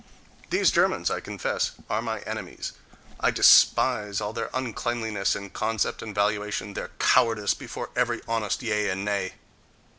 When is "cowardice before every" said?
6.97-8.19